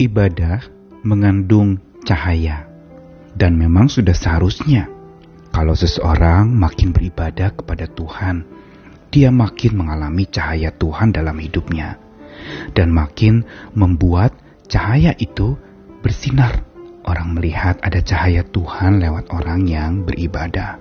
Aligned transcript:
ibadah 0.00 0.64
mengandung 1.04 1.76
cahaya, 2.08 2.64
dan 3.36 3.60
memang 3.60 3.92
sudah 3.92 4.16
seharusnya 4.16 4.88
kalau 5.52 5.76
seseorang 5.76 6.48
makin 6.56 6.96
beribadah 6.96 7.52
kepada 7.52 7.84
Tuhan, 7.84 8.48
dia 9.12 9.28
makin 9.28 9.76
mengalami 9.76 10.24
cahaya 10.24 10.72
Tuhan 10.72 11.12
dalam 11.12 11.36
hidupnya, 11.36 12.00
dan 12.72 12.88
makin 12.96 13.44
membuat 13.76 14.32
cahaya 14.72 15.12
itu 15.20 15.60
bersinar. 16.00 16.64
Orang 17.00 17.32
melihat 17.36 17.80
ada 17.80 18.00
cahaya 18.04 18.44
Tuhan 18.44 19.00
lewat 19.00 19.32
orang 19.32 19.64
yang 19.64 20.04
beribadah. 20.04 20.76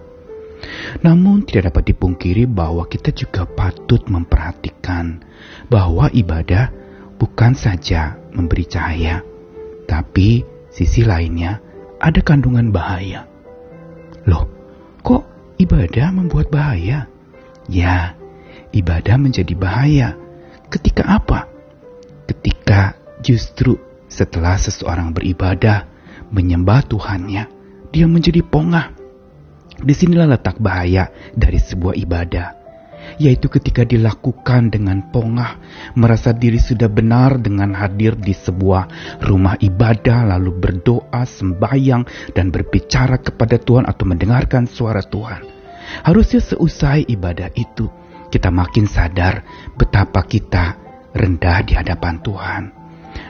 Namun, 0.99 1.47
tidak 1.47 1.71
dapat 1.71 1.95
dipungkiri 1.95 2.43
bahwa 2.43 2.83
kita 2.91 3.15
juga 3.15 3.47
patut 3.47 4.03
memperhatikan 4.11 5.23
bahwa 5.71 6.11
ibadah 6.11 6.67
bukan 7.15 7.55
saja 7.55 8.18
memberi 8.33 8.65
cahaya, 8.65 9.21
tapi 9.85 10.45
sisi 10.69 11.01
lainnya 11.01 11.59
ada 11.99 12.21
kandungan 12.21 12.69
bahaya. 12.69 13.25
Loh, 14.29 14.45
kok 15.01 15.23
ibadah 15.57 16.13
membuat 16.13 16.51
bahaya? 16.53 17.09
Ya, 17.69 18.17
ibadah 18.73 19.15
menjadi 19.17 19.53
bahaya. 19.57 20.15
Ketika 20.69 21.05
apa? 21.05 21.49
Ketika 22.29 22.93
justru 23.25 23.77
setelah 24.05 24.57
seseorang 24.57 25.13
beribadah, 25.13 25.89
menyembah 26.29 26.85
Tuhannya, 26.85 27.43
dia 27.89 28.05
menjadi 28.05 28.45
pongah. 28.45 28.93
Di 29.79 29.93
sinilah 29.95 30.27
letak 30.27 30.59
bahaya 30.59 31.09
dari 31.33 31.57
sebuah 31.57 31.95
ibadah 31.95 32.58
yaitu 33.17 33.49
ketika 33.49 33.81
dilakukan 33.87 34.69
dengan 34.69 35.09
pongah, 35.09 35.57
merasa 35.97 36.35
diri 36.35 36.61
sudah 36.61 36.91
benar 36.91 37.41
dengan 37.41 37.73
hadir 37.73 38.13
di 38.13 38.35
sebuah 38.35 38.85
rumah 39.25 39.57
ibadah, 39.57 40.29
lalu 40.35 40.53
berdoa, 40.53 41.25
sembahyang, 41.25 42.33
dan 42.37 42.53
berbicara 42.53 43.17
kepada 43.17 43.57
Tuhan 43.57 43.89
atau 43.89 44.05
mendengarkan 44.05 44.69
suara 44.69 45.01
Tuhan. 45.01 45.41
Harusnya 46.05 46.43
seusai 46.43 47.09
ibadah 47.09 47.49
itu, 47.57 47.89
kita 48.29 48.53
makin 48.53 48.85
sadar 48.85 49.41
betapa 49.73 50.21
kita 50.21 50.77
rendah 51.17 51.65
di 51.65 51.73
hadapan 51.73 52.21
Tuhan. 52.21 52.63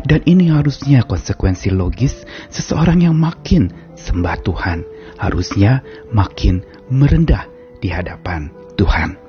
Dan 0.03 0.21
ini 0.27 0.51
harusnya 0.51 1.07
konsekuensi 1.07 1.71
logis 1.71 2.27
seseorang 2.51 3.07
yang 3.07 3.15
makin 3.15 3.71
sembah 3.95 4.37
Tuhan, 4.43 4.83
harusnya 5.17 5.83
makin 6.11 6.63
merendah 6.91 7.47
di 7.79 7.89
hadapan 7.91 8.51
Tuhan. 8.75 9.28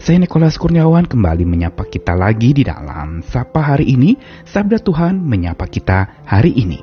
Saya 0.00 0.16
Nikolas 0.16 0.56
Kurniawan 0.56 1.04
kembali 1.04 1.44
menyapa 1.44 1.84
kita 1.84 2.16
lagi 2.16 2.56
di 2.56 2.64
dalam 2.64 3.20
Sapa 3.20 3.60
hari 3.60 3.84
ini, 3.84 4.16
Sabda 4.48 4.80
Tuhan 4.80 5.20
menyapa 5.20 5.68
kita 5.68 6.24
hari 6.24 6.56
ini. 6.56 6.80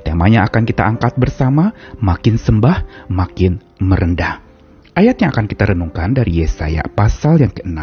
Temanya 0.00 0.48
akan 0.48 0.64
kita 0.64 0.88
angkat 0.88 1.20
bersama, 1.20 1.76
makin 2.00 2.40
sembah, 2.40 3.12
makin 3.12 3.60
merendah. 3.76 4.40
Ayat 4.96 5.20
yang 5.20 5.36
akan 5.36 5.52
kita 5.52 5.68
renungkan 5.68 6.16
dari 6.16 6.40
Yesaya 6.40 6.80
pasal 6.88 7.44
yang 7.44 7.52
ke-6 7.52 7.76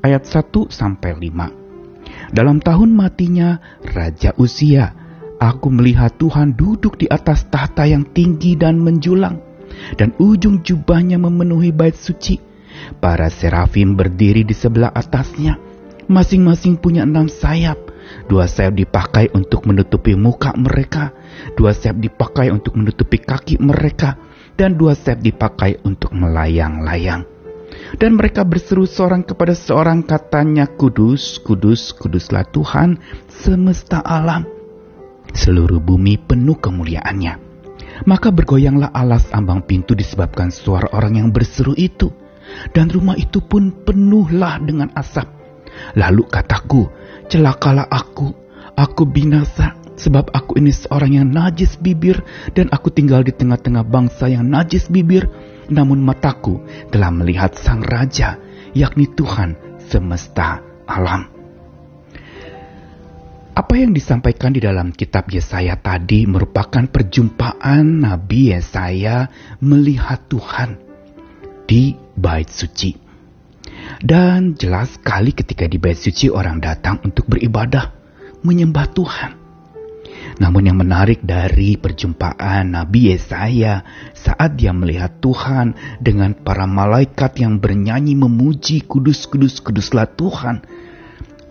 ayat 0.00 0.24
1 0.24 0.72
sampai 0.72 1.12
5. 1.20 2.32
Dalam 2.32 2.64
tahun 2.64 2.96
matinya 2.96 3.60
Raja 3.84 4.32
Usia, 4.40 4.88
aku 5.36 5.68
melihat 5.68 6.16
Tuhan 6.16 6.56
duduk 6.56 6.96
di 6.96 7.12
atas 7.12 7.44
tahta 7.52 7.84
yang 7.84 8.08
tinggi 8.16 8.56
dan 8.56 8.80
menjulang, 8.80 9.36
dan 10.00 10.16
ujung 10.16 10.64
jubahnya 10.64 11.20
memenuhi 11.20 11.76
bait 11.76 11.92
suci 11.92 12.53
Para 13.00 13.28
serafim 13.28 13.96
berdiri 13.96 14.44
di 14.44 14.52
sebelah 14.56 14.92
atasnya. 14.92 15.56
Masing-masing 16.04 16.76
punya 16.76 17.08
enam 17.08 17.28
sayap. 17.28 17.80
Dua 18.28 18.44
sayap 18.44 18.76
dipakai 18.76 19.32
untuk 19.32 19.64
menutupi 19.64 20.12
muka 20.12 20.52
mereka. 20.52 21.16
Dua 21.56 21.72
sayap 21.72 22.00
dipakai 22.00 22.52
untuk 22.52 22.76
menutupi 22.76 23.16
kaki 23.20 23.60
mereka. 23.60 24.20
Dan 24.54 24.76
dua 24.76 24.92
sayap 24.92 25.24
dipakai 25.24 25.80
untuk 25.82 26.12
melayang-layang. 26.12 27.24
Dan 27.98 28.14
mereka 28.14 28.46
berseru 28.46 28.86
seorang 28.86 29.26
kepada 29.26 29.56
seorang 29.56 30.06
katanya, 30.06 30.68
Kudus, 30.68 31.42
Kudus, 31.42 31.90
Kuduslah 31.96 32.46
Tuhan 32.52 33.02
semesta 33.26 33.98
alam. 34.04 34.46
Seluruh 35.34 35.82
bumi 35.82 36.20
penuh 36.20 36.54
kemuliaannya. 36.54 37.34
Maka 38.06 38.34
bergoyanglah 38.34 38.90
alas 38.90 39.30
ambang 39.30 39.62
pintu 39.62 39.94
disebabkan 39.94 40.50
suara 40.50 40.90
orang 40.94 41.22
yang 41.22 41.28
berseru 41.30 41.74
itu 41.78 42.10
dan 42.72 42.90
rumah 42.90 43.16
itu 43.18 43.42
pun 43.42 43.72
penuhlah 43.84 44.60
dengan 44.62 44.90
asap. 44.94 45.26
Lalu 45.98 46.22
kataku, 46.30 46.86
celakalah 47.26 47.86
aku, 47.90 48.30
aku 48.78 49.02
binasa, 49.06 49.74
sebab 49.94 50.30
aku 50.30 50.58
ini 50.58 50.70
seorang 50.70 51.18
yang 51.22 51.28
najis 51.30 51.78
bibir, 51.78 52.22
dan 52.54 52.70
aku 52.70 52.90
tinggal 52.90 53.22
di 53.26 53.34
tengah-tengah 53.34 53.86
bangsa 53.86 54.30
yang 54.30 54.46
najis 54.46 54.90
bibir, 54.90 55.26
namun 55.70 56.02
mataku 56.02 56.62
telah 56.90 57.10
melihat 57.10 57.54
sang 57.58 57.82
raja, 57.82 58.38
yakni 58.76 59.10
Tuhan 59.10 59.56
semesta 59.86 60.60
alam. 60.86 61.34
Apa 63.54 63.78
yang 63.78 63.94
disampaikan 63.94 64.50
di 64.50 64.58
dalam 64.58 64.90
kitab 64.90 65.30
Yesaya 65.30 65.78
tadi 65.78 66.26
merupakan 66.26 66.90
perjumpaan 66.90 68.02
Nabi 68.02 68.50
Yesaya 68.50 69.30
melihat 69.62 70.26
Tuhan 70.26 70.74
di 71.62 71.94
bait 72.14 72.48
suci. 72.50 72.96
Dan 74.00 74.54
jelas 74.54 74.96
sekali 74.98 75.34
ketika 75.34 75.66
di 75.66 75.78
bait 75.78 75.98
suci 75.98 76.30
orang 76.30 76.62
datang 76.62 77.02
untuk 77.02 77.26
beribadah, 77.28 77.92
menyembah 78.44 78.86
Tuhan. 78.94 79.44
Namun 80.34 80.66
yang 80.66 80.78
menarik 80.80 81.22
dari 81.22 81.78
perjumpaan 81.78 82.74
Nabi 82.74 83.14
Yesaya 83.14 83.86
saat 84.16 84.58
dia 84.58 84.74
melihat 84.74 85.22
Tuhan 85.22 85.78
dengan 86.02 86.34
para 86.34 86.66
malaikat 86.66 87.38
yang 87.38 87.62
bernyanyi 87.62 88.18
memuji 88.18 88.82
kudus 88.82 89.30
kudus 89.30 89.62
kuduslah 89.62 90.10
Tuhan. 90.18 90.64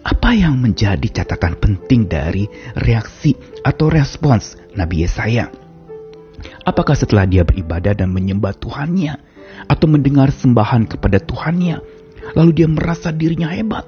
Apa 0.03 0.35
yang 0.35 0.59
menjadi 0.59 1.23
catatan 1.23 1.55
penting 1.55 2.11
dari 2.11 2.43
reaksi 2.75 3.39
atau 3.63 3.87
respons 3.87 4.59
Nabi 4.75 5.07
Yesaya? 5.07 5.62
Apakah 6.63 6.95
setelah 6.95 7.27
dia 7.27 7.43
beribadah 7.47 7.95
dan 7.95 8.11
menyembah 8.11 8.55
Tuhannya, 8.57 9.33
atau 9.67 9.87
mendengar 9.87 10.31
sembahan 10.33 10.89
kepada 10.89 11.21
Tuhannya. 11.21 11.79
Lalu 12.33 12.51
dia 12.63 12.67
merasa 12.67 13.11
dirinya 13.11 13.51
hebat. 13.51 13.85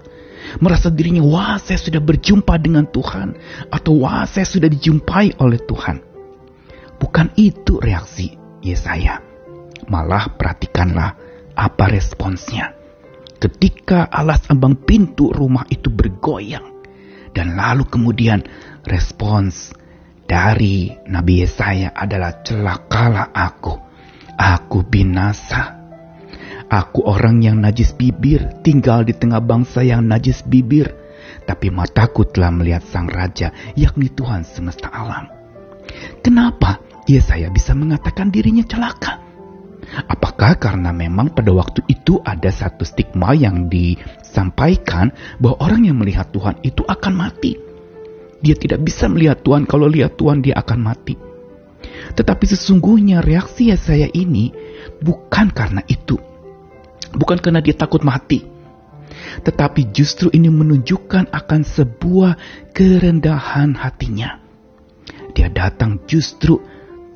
Merasa 0.61 0.93
dirinya, 0.93 1.25
wah 1.25 1.57
saya 1.57 1.79
sudah 1.81 2.01
berjumpa 2.03 2.53
dengan 2.61 2.85
Tuhan. 2.85 3.35
Atau 3.71 4.05
wah 4.05 4.27
saya 4.27 4.45
sudah 4.45 4.69
dijumpai 4.69 5.39
oleh 5.41 5.59
Tuhan. 5.63 5.97
Bukan 7.01 7.33
itu 7.39 7.81
reaksi 7.81 8.35
Yesaya. 8.61 9.19
Malah 9.89 10.35
perhatikanlah 10.35 11.17
apa 11.55 11.85
responsnya. 11.89 12.75
Ketika 13.35 14.07
alas 14.07 14.47
ambang 14.47 14.79
pintu 14.79 15.31
rumah 15.31 15.67
itu 15.67 15.91
bergoyang. 15.91 16.75
Dan 17.35 17.59
lalu 17.59 17.83
kemudian 17.91 18.47
respons 18.87 19.75
dari 20.25 20.89
Nabi 21.05 21.45
Yesaya 21.45 21.93
adalah 21.93 22.41
celakalah 22.41 23.29
aku 23.31 23.85
Aku 24.35 24.83
binasa. 24.83 25.79
Aku 26.67 27.07
orang 27.07 27.39
yang 27.39 27.63
najis 27.63 27.95
bibir, 27.95 28.59
tinggal 28.67 29.07
di 29.07 29.15
tengah 29.15 29.39
bangsa 29.39 29.79
yang 29.79 30.03
najis 30.03 30.43
bibir. 30.43 30.91
Tapi 31.47 31.71
mataku 31.71 32.27
telah 32.27 32.51
melihat 32.51 32.83
sang 32.83 33.07
raja, 33.07 33.55
yakni 33.79 34.11
Tuhan 34.11 34.43
semesta 34.43 34.91
alam. 34.91 35.31
Kenapa 36.19 36.83
Yesaya 37.07 37.47
bisa 37.47 37.71
mengatakan 37.71 38.27
dirinya 38.27 38.65
celaka? 38.67 39.23
Apakah 40.09 40.57
karena 40.59 40.91
memang 40.91 41.31
pada 41.31 41.53
waktu 41.53 41.85
itu 41.87 42.19
ada 42.25 42.49
satu 42.49 42.83
stigma 42.83 43.37
yang 43.37 43.69
disampaikan 43.69 45.13
bahwa 45.39 45.63
orang 45.63 45.87
yang 45.87 46.01
melihat 46.01 46.27
Tuhan 46.33 46.59
itu 46.65 46.81
akan 46.83 47.13
mati? 47.13 47.64
Dia 48.45 48.53
tidak 48.53 48.85
bisa 48.85 49.09
melihat 49.09 49.41
Tuhan, 49.41 49.65
kalau 49.65 49.89
lihat 49.89 50.21
Tuhan 50.21 50.45
dia 50.45 50.53
akan 50.61 50.79
mati. 50.85 51.17
Tetapi 52.13 52.45
sesungguhnya 52.45 53.25
reaksi 53.25 53.73
saya 53.73 54.05
ini 54.13 54.53
bukan 55.01 55.49
karena 55.49 55.81
itu. 55.89 56.21
Bukan 57.09 57.41
karena 57.41 57.65
dia 57.65 57.73
takut 57.73 58.05
mati. 58.05 58.45
Tetapi 59.41 59.89
justru 59.89 60.29
ini 60.29 60.53
menunjukkan 60.53 61.33
akan 61.33 61.61
sebuah 61.65 62.31
kerendahan 62.69 63.73
hatinya. 63.73 64.37
Dia 65.33 65.49
datang 65.49 66.05
justru 66.05 66.61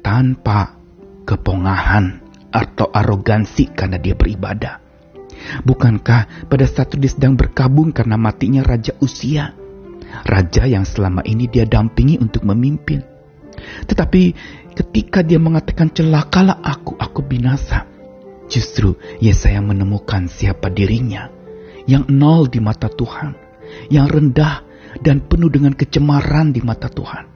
tanpa 0.01 0.75
kepongahan 1.29 2.25
atau 2.49 2.89
arogansi 2.89 3.69
karena 3.69 4.01
dia 4.01 4.17
beribadah. 4.17 4.81
Bukankah 5.63 6.49
pada 6.49 6.65
saat 6.67 6.91
dia 6.97 7.11
sedang 7.11 7.37
berkabung 7.37 7.93
karena 7.93 8.17
matinya 8.19 8.65
Raja 8.65 8.97
Usia? 8.99 9.58
Raja 10.25 10.65
yang 10.65 10.83
selama 10.83 11.23
ini 11.25 11.47
dia 11.49 11.65
dampingi 11.65 12.19
untuk 12.19 12.45
memimpin. 12.45 13.01
Tetapi 13.85 14.21
ketika 14.75 15.19
dia 15.25 15.37
mengatakan 15.37 15.91
celakalah 15.91 16.59
aku, 16.63 16.95
aku 16.97 17.19
binasa. 17.23 17.85
Justru 18.49 18.97
Yesaya 19.21 19.61
menemukan 19.61 20.25
siapa 20.25 20.73
dirinya 20.73 21.29
yang 21.85 22.09
nol 22.09 22.49
di 22.49 22.57
mata 22.57 22.89
Tuhan, 22.89 23.37
yang 23.93 24.09
rendah 24.09 24.65
dan 25.05 25.21
penuh 25.21 25.53
dengan 25.53 25.77
kecemaran 25.77 26.49
di 26.49 26.61
mata 26.65 26.89
Tuhan. 26.89 27.29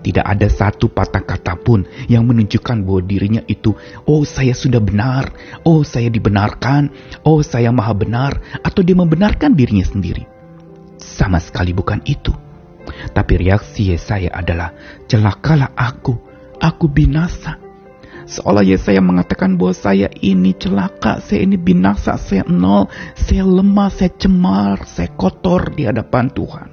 Tidak 0.00 0.24
ada 0.24 0.48
satu 0.48 0.88
patah 0.88 1.20
kata 1.20 1.60
pun 1.60 1.84
yang 2.08 2.24
menunjukkan 2.24 2.86
bahwa 2.86 3.02
dirinya 3.04 3.42
itu, 3.50 3.76
oh 4.08 4.24
saya 4.24 4.56
sudah 4.56 4.80
benar, 4.80 5.28
oh 5.66 5.84
saya 5.84 6.08
dibenarkan, 6.08 6.88
oh 7.26 7.44
saya 7.44 7.68
maha 7.68 7.92
benar, 7.92 8.32
atau 8.64 8.80
dia 8.80 8.96
membenarkan 8.96 9.52
dirinya 9.52 9.84
sendiri. 9.84 10.29
Sama 11.00 11.40
sekali 11.40 11.72
bukan 11.72 12.04
itu. 12.04 12.30
Tapi 13.16 13.32
reaksi 13.40 13.92
Yesaya 13.92 14.32
adalah, 14.32 14.76
celakalah 15.08 15.72
aku, 15.72 16.16
aku 16.60 16.86
binasa. 16.88 17.56
Seolah 18.30 18.62
Yesaya 18.62 19.02
mengatakan 19.02 19.58
bahwa 19.58 19.74
saya 19.74 20.06
ini 20.22 20.54
celaka, 20.54 21.18
saya 21.18 21.42
ini 21.42 21.58
binasa, 21.58 22.14
saya 22.14 22.46
nol, 22.46 22.86
saya 23.18 23.42
lemah, 23.42 23.90
saya 23.90 24.12
cemar, 24.14 24.86
saya 24.86 25.10
kotor 25.16 25.74
di 25.74 25.88
hadapan 25.88 26.30
Tuhan. 26.30 26.68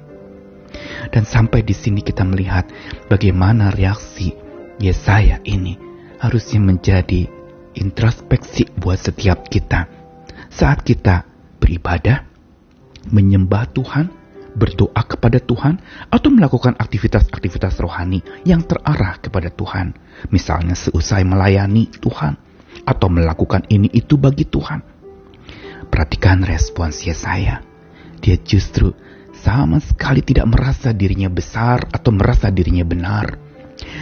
Dan 1.10 1.24
sampai 1.26 1.64
di 1.66 1.74
sini 1.74 2.04
kita 2.04 2.22
melihat 2.22 2.68
bagaimana 3.10 3.74
reaksi 3.74 4.36
Yesaya 4.78 5.42
ini 5.42 5.74
harusnya 6.22 6.62
menjadi 6.62 7.26
introspeksi 7.74 8.70
buat 8.78 8.98
setiap 9.02 9.50
kita. 9.50 9.90
Saat 10.50 10.86
kita 10.86 11.26
beribadah, 11.58 12.22
menyembah 13.10 13.66
Tuhan, 13.74 14.17
berdoa 14.58 14.98
kepada 15.06 15.38
Tuhan, 15.38 15.78
atau 16.10 16.28
melakukan 16.34 16.74
aktivitas-aktivitas 16.74 17.78
rohani 17.78 18.20
yang 18.42 18.66
terarah 18.66 19.22
kepada 19.22 19.54
Tuhan. 19.54 19.94
Misalnya 20.34 20.74
seusai 20.74 21.22
melayani 21.22 21.86
Tuhan, 22.02 22.34
atau 22.82 23.06
melakukan 23.06 23.70
ini 23.70 23.86
itu 23.94 24.18
bagi 24.18 24.42
Tuhan. 24.44 24.82
Perhatikan 25.88 26.42
respons 26.42 27.06
Yesaya. 27.06 27.62
Dia 28.18 28.36
justru 28.42 28.92
sama 29.38 29.78
sekali 29.78 30.20
tidak 30.26 30.50
merasa 30.50 30.90
dirinya 30.90 31.30
besar 31.30 31.86
atau 31.94 32.10
merasa 32.10 32.50
dirinya 32.50 32.82
benar. 32.82 33.38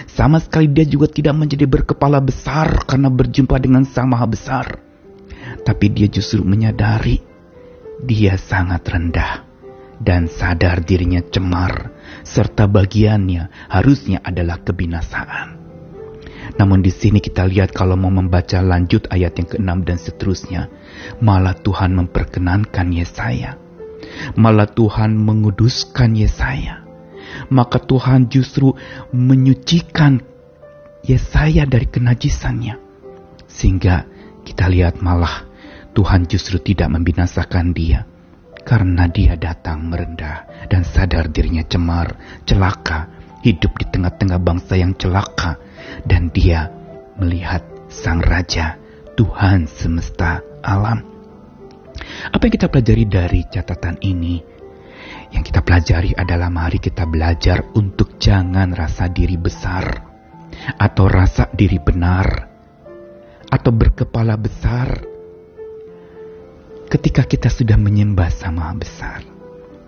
Sama 0.08 0.40
sekali 0.40 0.72
dia 0.72 0.88
juga 0.88 1.12
tidak 1.12 1.36
menjadi 1.36 1.68
berkepala 1.68 2.16
besar 2.24 2.88
karena 2.88 3.12
berjumpa 3.12 3.60
dengan 3.60 3.84
Sang 3.84 4.08
Maha 4.08 4.24
Besar. 4.24 4.66
Tapi 5.62 5.86
dia 5.92 6.08
justru 6.08 6.40
menyadari 6.40 7.20
dia 8.02 8.40
sangat 8.40 8.82
rendah 8.88 9.46
dan 10.00 10.28
sadar 10.28 10.84
dirinya 10.84 11.24
cemar 11.24 11.92
serta 12.22 12.68
bagiannya 12.68 13.72
harusnya 13.72 14.20
adalah 14.20 14.60
kebinasaan. 14.60 15.64
Namun 16.56 16.80
di 16.80 16.94
sini 16.94 17.18
kita 17.20 17.44
lihat 17.44 17.74
kalau 17.74 17.98
mau 17.98 18.12
membaca 18.12 18.62
lanjut 18.62 19.10
ayat 19.10 19.36
yang 19.36 19.48
ke-6 19.50 19.72
dan 19.82 19.98
seterusnya, 19.98 20.62
malah 21.20 21.58
Tuhan 21.58 21.92
memperkenankan 21.92 22.86
Yesaya 22.94 23.66
malah 24.36 24.68
Tuhan 24.68 25.16
menguduskan 25.16 26.16
Yesaya. 26.16 26.84
Maka 27.50 27.82
Tuhan 27.82 28.30
justru 28.30 28.72
menyucikan 29.12 30.22
Yesaya 31.04 31.66
dari 31.68 31.86
kenajisannya. 31.86 32.78
Sehingga 33.46 34.06
kita 34.46 34.70
lihat 34.70 35.02
malah 35.02 35.46
Tuhan 35.92 36.30
justru 36.30 36.62
tidak 36.62 36.92
membinasakan 36.92 37.74
dia. 37.74 38.06
Karena 38.66 39.06
dia 39.06 39.38
datang 39.38 39.86
merendah 39.86 40.66
dan 40.66 40.82
sadar 40.82 41.30
dirinya 41.30 41.62
cemar, 41.62 42.42
celaka, 42.42 43.06
hidup 43.46 43.78
di 43.78 43.86
tengah-tengah 43.86 44.42
bangsa 44.42 44.74
yang 44.74 44.98
celaka. 44.98 45.54
Dan 46.02 46.34
dia 46.34 46.66
melihat 47.14 47.62
Sang 47.86 48.18
Raja, 48.18 48.74
Tuhan 49.14 49.70
semesta 49.70 50.42
alam 50.66 51.16
apa 52.32 52.42
yang 52.48 52.54
kita 52.54 52.68
pelajari 52.68 53.04
dari 53.08 53.40
catatan 53.48 53.96
ini? 54.04 54.36
Yang 55.32 55.52
kita 55.52 55.60
pelajari 55.66 56.10
adalah 56.14 56.48
mari 56.52 56.78
kita 56.78 57.04
belajar 57.08 57.74
untuk 57.74 58.16
jangan 58.20 58.72
rasa 58.72 59.10
diri 59.10 59.34
besar 59.36 59.84
atau 60.78 61.04
rasa 61.10 61.50
diri 61.52 61.76
benar 61.82 62.28
atau 63.46 63.70
berkepala 63.74 64.38
besar 64.38 65.15
ketika 66.86 67.26
kita 67.26 67.50
sudah 67.50 67.74
menyembah 67.74 68.30
sama 68.30 68.70
besar. 68.78 69.22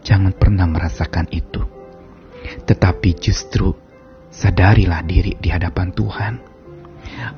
Jangan 0.03 0.35
pernah 0.35 0.67
merasakan 0.67 1.31
itu. 1.31 1.63
Tetapi 2.67 3.11
justru 3.19 3.75
sadarilah 4.31 5.03
diri 5.07 5.39
di 5.39 5.49
hadapan 5.51 5.95
Tuhan. 5.95 6.35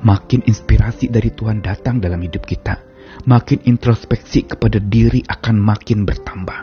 Makin 0.01 0.45
inspirasi 0.45 1.07
dari 1.07 1.31
Tuhan 1.31 1.63
datang 1.63 2.03
dalam 2.03 2.19
hidup 2.21 2.43
kita, 2.43 2.81
makin 3.25 3.63
introspeksi 3.65 4.45
kepada 4.45 4.77
diri 4.81 5.23
akan 5.25 5.55
makin 5.57 6.03
bertambah. 6.03 6.59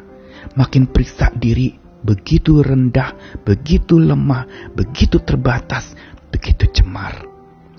Makin 0.55 0.91
periksa 0.91 1.35
diri 1.35 1.75
begitu 2.03 2.63
rendah, 2.63 3.43
begitu 3.43 3.99
lemah, 3.99 4.71
begitu 4.75 5.19
terbatas, 5.23 5.95
begitu 6.31 6.71
cemar. 6.71 7.27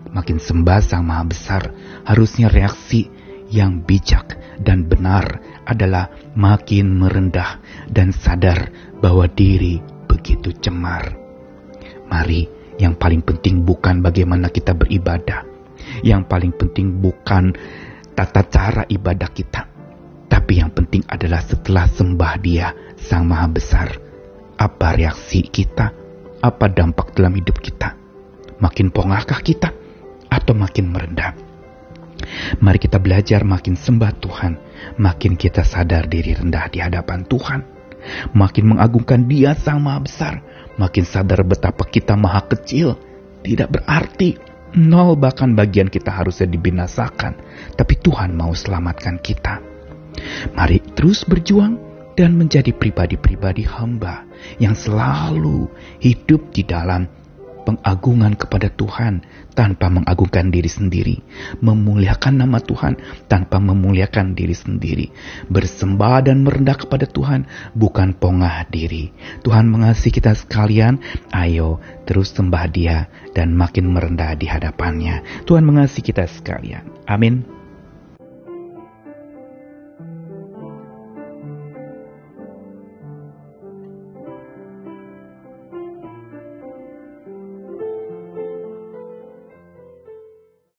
Makin 0.09 0.41
sembah 0.41 0.79
sang 0.81 1.05
maha 1.05 1.23
besar, 1.29 1.63
harusnya 2.03 2.49
reaksi 2.49 3.18
yang 3.49 3.81
bijak 3.83 4.37
dan 4.61 4.85
benar 4.85 5.41
adalah 5.65 6.09
makin 6.37 7.01
merendah 7.01 7.61
dan 7.89 8.13
sadar 8.13 8.69
bahwa 9.01 9.25
diri 9.25 9.81
begitu 10.05 10.53
cemar. 10.57 11.17
Mari, 12.09 12.49
yang 12.81 12.95
paling 12.95 13.21
penting 13.21 13.65
bukan 13.65 14.01
bagaimana 14.01 14.49
kita 14.49 14.73
beribadah. 14.73 15.45
Yang 16.05 16.21
paling 16.29 16.53
penting 16.53 17.01
bukan 17.01 17.53
tata 18.13 18.41
cara 18.45 18.83
ibadah 18.85 19.29
kita. 19.33 19.65
Tapi 20.29 20.61
yang 20.61 20.69
penting 20.73 21.01
adalah 21.09 21.41
setelah 21.41 21.89
sembah 21.89 22.33
dia, 22.41 22.69
Sang 22.97 23.25
Maha 23.25 23.49
Besar, 23.49 23.89
apa 24.57 24.93
reaksi 24.93 25.41
kita? 25.41 25.89
Apa 26.39 26.71
dampak 26.71 27.17
dalam 27.17 27.35
hidup 27.35 27.57
kita? 27.59 27.97
Makin 28.61 28.93
pongahkah 28.93 29.41
kita? 29.41 29.73
Atau 30.29 30.53
makin 30.53 30.93
merendah? 30.93 31.48
Mari 32.61 32.79
kita 32.81 33.01
belajar 33.01 33.41
makin 33.43 33.73
sembah 33.75 34.13
Tuhan, 34.21 34.53
makin 35.01 35.33
kita 35.35 35.65
sadar 35.65 36.05
diri 36.05 36.37
rendah 36.37 36.69
di 36.69 36.79
hadapan 36.81 37.25
Tuhan. 37.25 37.61
Makin 38.31 38.65
mengagungkan 38.75 39.27
dia 39.27 39.53
Sang 39.59 39.83
Maha 39.83 39.99
Besar, 40.01 40.33
makin 40.79 41.03
sadar 41.03 41.43
betapa 41.43 41.83
kita 41.83 42.15
maha 42.15 42.47
kecil, 42.47 42.95
tidak 43.43 43.75
berarti 43.75 44.39
Nol 44.69 45.17
bahkan 45.17 45.57
bagian 45.57 45.89
kita 45.89 46.13
harusnya 46.13 46.45
dibinasakan, 46.45 47.33
tapi 47.73 47.97
Tuhan 47.97 48.37
mau 48.37 48.53
selamatkan 48.53 49.17
kita. 49.17 49.65
Mari 50.53 50.93
terus 50.93 51.25
berjuang 51.25 51.81
dan 52.13 52.37
menjadi 52.37 52.69
pribadi-pribadi 52.75 53.65
hamba 53.65 54.29
yang 54.61 54.77
selalu 54.77 55.65
hidup 55.97 56.53
di 56.53 56.61
dalam 56.67 57.09
pengagungan 57.77 58.33
kepada 58.33 58.73
Tuhan 58.73 59.21
tanpa 59.53 59.91
mengagungkan 59.91 60.49
diri 60.49 60.71
sendiri, 60.71 61.21
memuliakan 61.59 62.41
nama 62.41 62.57
Tuhan 62.63 62.97
tanpa 63.27 63.59
memuliakan 63.59 64.33
diri 64.33 64.55
sendiri, 64.55 65.11
bersembah 65.51 66.25
dan 66.25 66.47
merendah 66.47 66.79
kepada 66.79 67.05
Tuhan 67.05 67.45
bukan 67.75 68.15
pongah 68.15 68.65
diri. 68.71 69.11
Tuhan 69.43 69.67
mengasihi 69.67 70.15
kita 70.15 70.33
sekalian, 70.33 70.97
ayo 71.35 71.83
terus 72.07 72.31
sembah 72.31 72.65
Dia 72.71 73.11
dan 73.35 73.53
makin 73.53 73.91
merendah 73.91 74.33
di 74.39 74.47
hadapannya. 74.47 75.45
Tuhan 75.45 75.67
mengasihi 75.67 76.07
kita 76.07 76.25
sekalian. 76.25 76.87
Amin. 77.05 77.58